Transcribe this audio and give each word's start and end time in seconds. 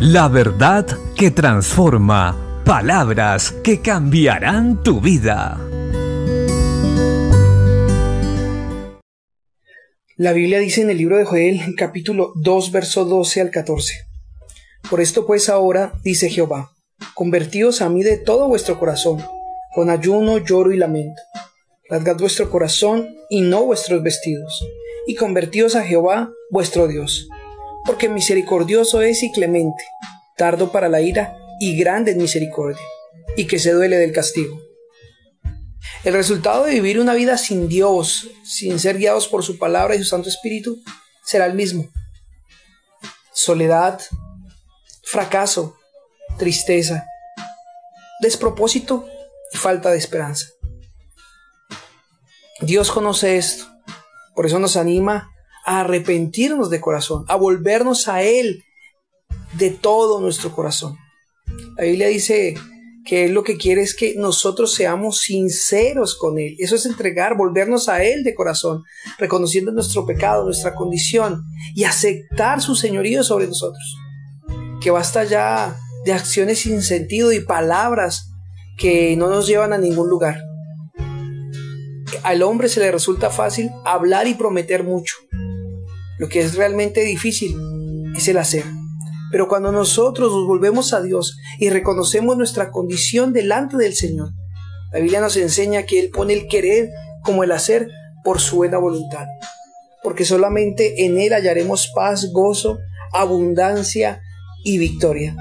La 0.00 0.28
verdad 0.28 0.86
que 1.14 1.30
transforma. 1.30 2.62
Palabras 2.64 3.52
que 3.62 3.82
cambiarán 3.82 4.82
tu 4.82 4.98
vida. 4.98 5.60
La 10.16 10.32
Biblia 10.32 10.58
dice 10.58 10.80
en 10.80 10.88
el 10.88 10.96
libro 10.96 11.18
de 11.18 11.26
Joel, 11.26 11.60
capítulo 11.76 12.32
2, 12.36 12.72
verso 12.72 13.04
12 13.04 13.42
al 13.42 13.50
14. 13.50 13.92
Por 14.88 15.02
esto 15.02 15.26
pues 15.26 15.50
ahora, 15.50 15.92
dice 16.02 16.30
Jehová, 16.30 16.70
convertíos 17.12 17.82
a 17.82 17.90
mí 17.90 18.02
de 18.02 18.16
todo 18.16 18.48
vuestro 18.48 18.78
corazón, 18.78 19.22
con 19.74 19.90
ayuno, 19.90 20.38
lloro 20.38 20.72
y 20.72 20.78
lamento. 20.78 21.20
Rasgad 21.90 22.16
vuestro 22.16 22.50
corazón 22.50 23.06
y 23.28 23.42
no 23.42 23.64
vuestros 23.64 24.02
vestidos, 24.02 24.66
y 25.06 25.14
convertíos 25.14 25.76
a 25.76 25.84
Jehová 25.84 26.30
vuestro 26.50 26.88
Dios, 26.88 27.28
porque 27.84 28.08
misericordioso 28.08 29.02
es 29.02 29.22
y 29.22 29.32
clemente, 29.32 29.82
tardo 30.36 30.72
para 30.72 30.88
la 30.88 31.00
ira 31.00 31.36
y 31.60 31.76
grande 31.76 32.12
en 32.12 32.18
misericordia, 32.18 32.82
y 33.36 33.46
que 33.46 33.58
se 33.58 33.72
duele 33.72 33.96
del 33.96 34.12
castigo 34.12 34.60
el 36.02 36.14
resultado 36.14 36.64
de 36.64 36.72
vivir 36.72 36.98
una 36.98 37.14
vida 37.14 37.36
sin 37.36 37.68
Dios, 37.68 38.28
sin 38.42 38.78
ser 38.78 38.96
guiados 38.96 39.28
por 39.28 39.42
su 39.44 39.58
palabra 39.58 39.94
y 39.94 39.98
su 39.98 40.04
Santo 40.04 40.28
Espíritu, 40.28 40.82
será 41.24 41.44
el 41.44 41.54
mismo. 41.54 41.90
Soledad, 43.32 44.00
fracaso, 45.02 45.76
tristeza, 46.38 47.04
despropósito 48.20 49.06
y 49.52 49.58
falta 49.58 49.90
de 49.90 49.98
esperanza. 49.98 50.46
Dios 52.60 52.90
conoce 52.90 53.36
esto, 53.36 53.66
por 54.34 54.46
eso 54.46 54.58
nos 54.58 54.76
anima 54.76 55.30
arrepentirnos 55.78 56.68
de 56.68 56.80
corazón, 56.80 57.24
a 57.28 57.36
volvernos 57.36 58.08
a 58.08 58.22
Él 58.22 58.64
de 59.52 59.70
todo 59.70 60.20
nuestro 60.20 60.52
corazón. 60.52 60.96
La 61.76 61.84
Biblia 61.84 62.08
dice 62.08 62.56
que 63.04 63.26
Él 63.26 63.32
lo 63.32 63.44
que 63.44 63.56
quiere 63.56 63.82
es 63.82 63.94
que 63.94 64.14
nosotros 64.16 64.74
seamos 64.74 65.20
sinceros 65.20 66.16
con 66.16 66.40
Él. 66.40 66.56
Eso 66.58 66.74
es 66.74 66.86
entregar, 66.86 67.36
volvernos 67.36 67.88
a 67.88 68.02
Él 68.02 68.24
de 68.24 68.34
corazón, 68.34 68.82
reconociendo 69.18 69.70
nuestro 69.70 70.04
pecado, 70.06 70.44
nuestra 70.44 70.74
condición 70.74 71.44
y 71.76 71.84
aceptar 71.84 72.60
su 72.60 72.74
señorío 72.74 73.22
sobre 73.22 73.46
nosotros. 73.46 73.96
Que 74.80 74.90
basta 74.90 75.22
ya 75.22 75.78
de 76.04 76.12
acciones 76.12 76.58
sin 76.58 76.82
sentido 76.82 77.30
y 77.32 77.40
palabras 77.40 78.28
que 78.76 79.14
no 79.16 79.28
nos 79.28 79.46
llevan 79.46 79.72
a 79.72 79.78
ningún 79.78 80.08
lugar. 80.08 80.42
Al 82.24 82.42
hombre 82.42 82.68
se 82.68 82.80
le 82.80 82.90
resulta 82.90 83.30
fácil 83.30 83.70
hablar 83.84 84.26
y 84.26 84.34
prometer 84.34 84.82
mucho. 84.82 85.14
Lo 86.20 86.28
que 86.28 86.40
es 86.40 86.54
realmente 86.54 87.00
difícil 87.00 87.56
es 88.14 88.28
el 88.28 88.36
hacer. 88.36 88.64
Pero 89.32 89.48
cuando 89.48 89.72
nosotros 89.72 90.30
nos 90.30 90.46
volvemos 90.46 90.92
a 90.92 91.00
Dios 91.00 91.38
y 91.58 91.70
reconocemos 91.70 92.36
nuestra 92.36 92.70
condición 92.70 93.32
delante 93.32 93.78
del 93.78 93.94
Señor, 93.94 94.28
la 94.92 95.00
Biblia 95.00 95.22
nos 95.22 95.38
enseña 95.38 95.84
que 95.84 95.98
Él 95.98 96.10
pone 96.10 96.34
el 96.34 96.46
querer 96.46 96.90
como 97.22 97.42
el 97.42 97.52
hacer 97.52 97.88
por 98.22 98.38
su 98.38 98.56
buena 98.56 98.76
voluntad. 98.76 99.28
Porque 100.02 100.26
solamente 100.26 101.06
en 101.06 101.18
Él 101.18 101.32
hallaremos 101.32 101.90
paz, 101.94 102.30
gozo, 102.34 102.76
abundancia 103.14 104.20
y 104.62 104.76
victoria. 104.76 105.34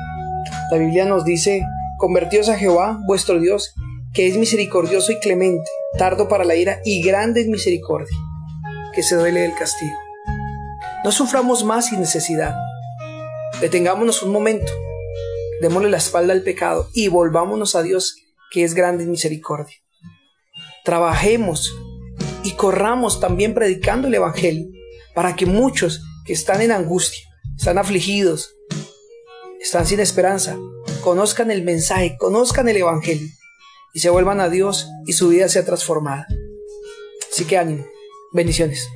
La 0.71 0.77
Biblia 0.77 1.03
nos 1.03 1.25
dice, 1.25 1.61
convertíos 1.97 2.47
a 2.47 2.57
Jehová, 2.57 3.01
vuestro 3.05 3.37
Dios, 3.41 3.73
que 4.13 4.27
es 4.27 4.37
misericordioso 4.37 5.11
y 5.11 5.19
clemente, 5.19 5.69
tardo 5.97 6.29
para 6.29 6.45
la 6.45 6.55
ira 6.55 6.79
y 6.85 7.01
grande 7.01 7.41
en 7.41 7.51
misericordia, 7.51 8.15
que 8.93 9.03
se 9.03 9.15
duele 9.15 9.41
del 9.41 9.55
castigo. 9.55 10.08
No 11.03 11.11
suframos 11.11 11.63
más 11.63 11.87
sin 11.87 11.99
necesidad 11.99 12.55
Detengámonos 13.61 14.23
un 14.23 14.31
momento, 14.31 14.71
démosle 15.59 15.89
la 15.89 15.97
espalda 15.97 16.31
al 16.31 16.43
pecado 16.43 16.89
y 16.93 17.09
volvámonos 17.09 17.75
a 17.75 17.81
Dios 17.81 18.15
que 18.51 18.63
es 18.63 18.73
grande 18.73 19.03
en 19.03 19.11
misericordia. 19.11 19.75
Trabajemos 20.85 21.75
y 22.45 22.51
corramos 22.51 23.19
también 23.19 23.53
predicando 23.53 24.07
el 24.07 24.15
Evangelio 24.15 24.69
para 25.13 25.35
que 25.35 25.45
muchos 25.45 26.01
que 26.25 26.31
están 26.31 26.61
en 26.61 26.71
angustia, 26.71 27.21
están 27.57 27.77
afligidos, 27.77 28.55
están 29.59 29.85
sin 29.85 29.99
esperanza, 29.99 30.57
conozcan 31.01 31.51
el 31.51 31.63
mensaje, 31.63 32.15
conozcan 32.17 32.69
el 32.69 32.77
Evangelio 32.77 33.27
y 33.93 33.99
se 33.99 34.09
vuelvan 34.09 34.39
a 34.39 34.47
Dios 34.47 34.87
y 35.05 35.11
su 35.11 35.27
vida 35.27 35.49
sea 35.49 35.65
transformada. 35.65 36.27
Así 37.29 37.43
que 37.43 37.57
ánimo, 37.57 37.85
bendiciones. 38.31 38.87